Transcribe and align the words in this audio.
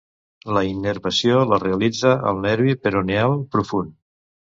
La 0.55 0.61
innervació 0.67 1.41
la 1.51 1.59
realitza 1.63 2.13
el 2.31 2.41
nervi 2.47 2.73
peroneal 2.87 3.37
profund. 3.57 3.93